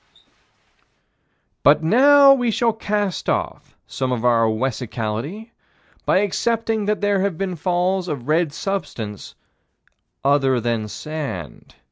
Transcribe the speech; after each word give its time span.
But 1.61 1.83
now 1.83 2.33
we 2.33 2.49
shall 2.49 2.73
cast 2.73 3.29
off 3.29 3.77
some 3.85 4.11
of 4.11 4.25
our 4.25 4.45
own 4.45 4.57
wessicality 4.57 5.51
by 6.07 6.21
accepting 6.21 6.85
that 6.85 7.01
there 7.01 7.19
have 7.21 7.37
been 7.37 7.55
falls 7.55 8.07
of 8.07 8.27
red 8.27 8.51
substance 8.51 9.35
other 10.23 10.59
than 10.59 10.87
sand. 10.87 11.75